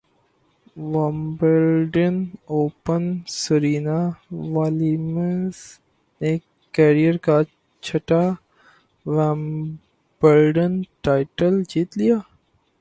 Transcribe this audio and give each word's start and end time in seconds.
Wimbledon 0.93 2.15
open 2.53 3.03
Serena 3.33 3.99
ولیمزنےکیرئیر 4.53 5.55
کا 7.25 7.37
چھٹا 7.83 8.23
ومبلڈن 9.05 10.73
ٹائٹل 11.03 11.53
جیت 11.69 11.89
لیا 11.97 12.17